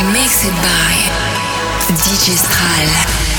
[0.00, 0.94] Mixed by
[1.86, 3.31] DJ Stral.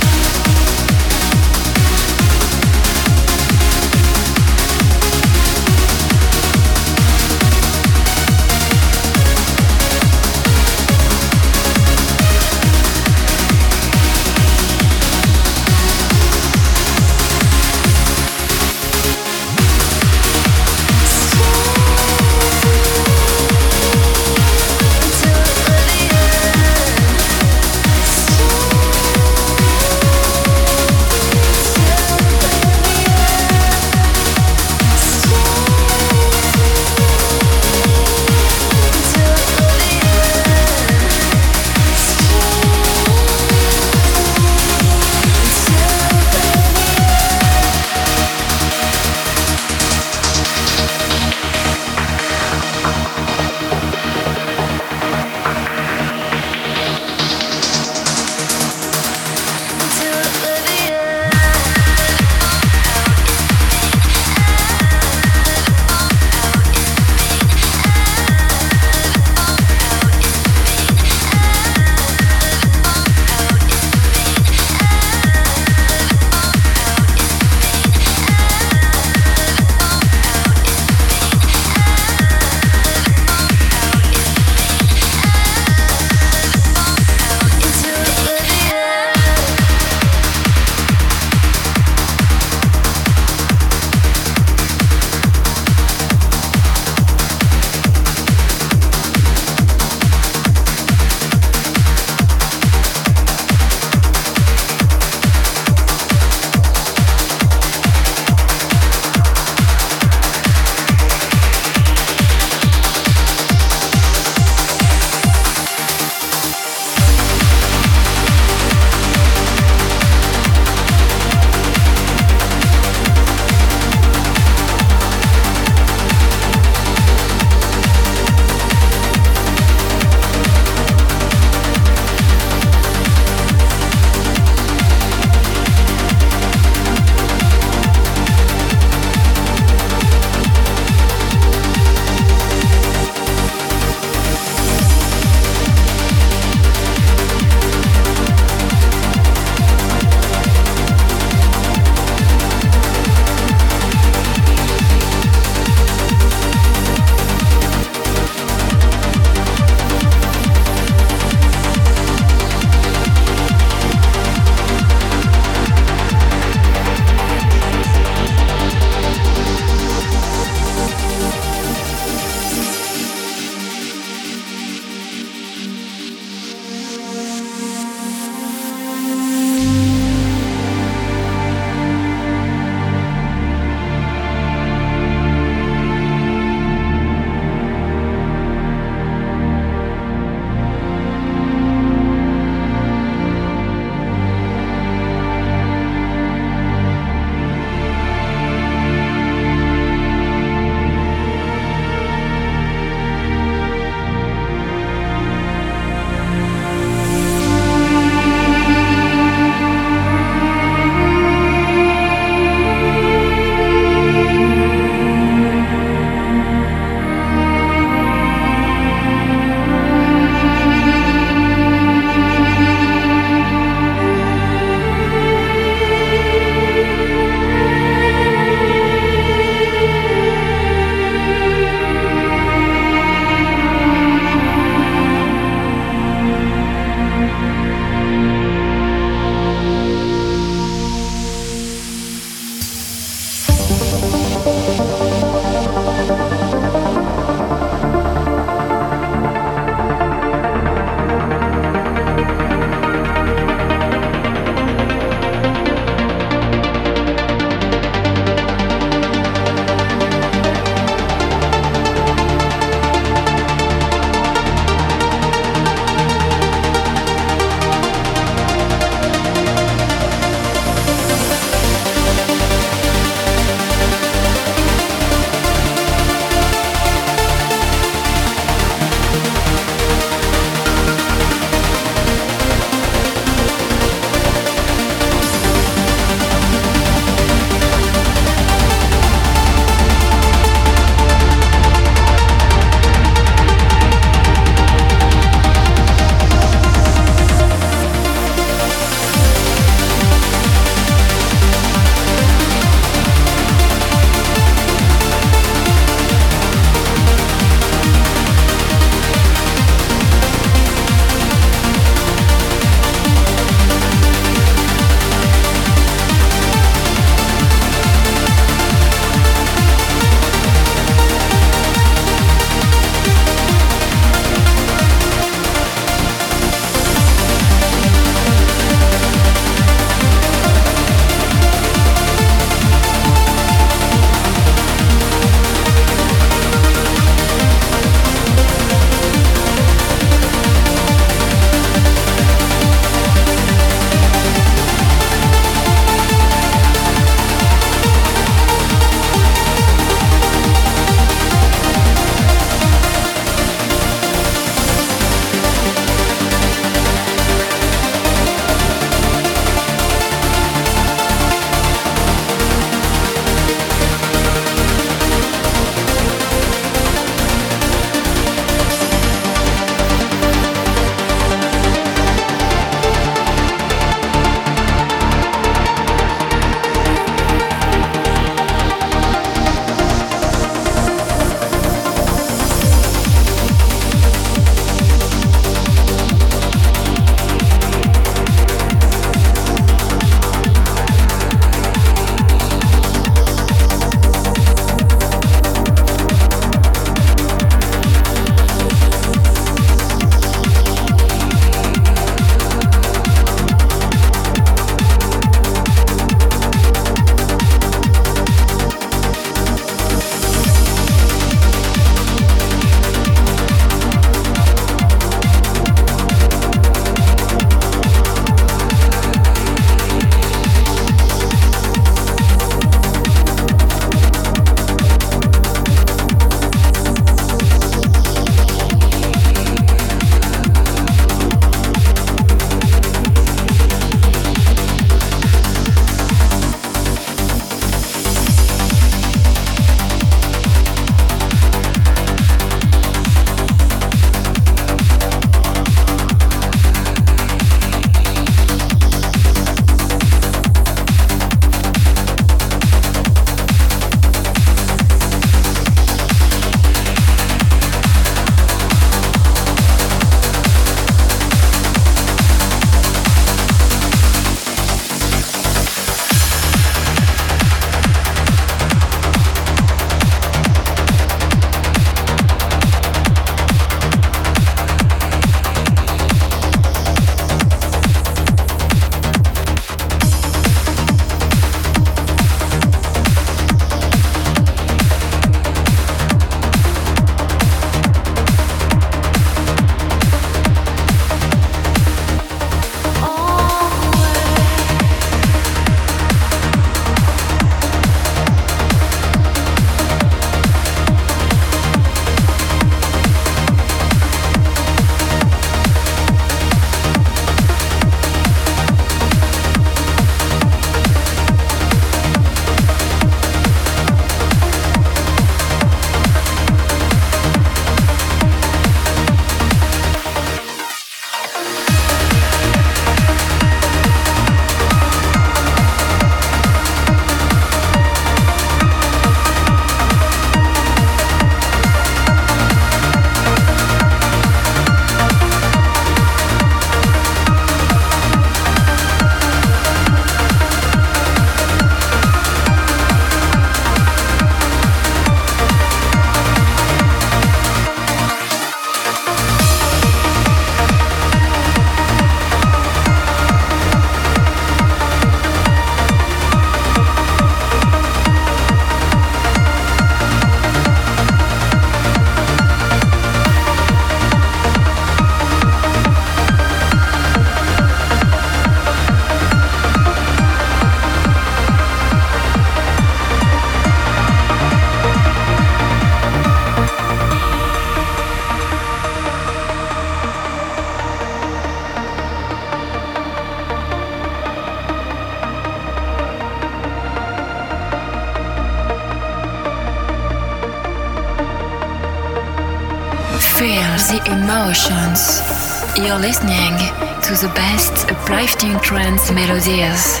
[594.90, 595.78] Emotions.
[595.78, 596.56] You're listening
[597.02, 600.00] to the best uplifting trance melodies.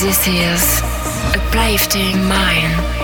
[0.00, 0.82] This is
[1.34, 3.03] Uplifting Mind.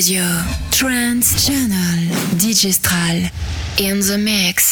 [0.00, 0.24] Radio,
[0.70, 3.30] Trance Channel, Digistral,
[3.78, 4.69] in the mix.